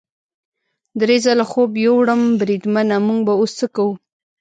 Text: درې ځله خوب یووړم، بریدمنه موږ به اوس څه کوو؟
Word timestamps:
درې 0.99 1.17
ځله 1.25 1.45
خوب 1.51 1.71
یووړم، 1.85 2.21
بریدمنه 2.39 2.95
موږ 3.07 3.19
به 3.27 3.33
اوس 3.39 3.51
څه 3.59 3.67
کوو؟ 3.75 3.93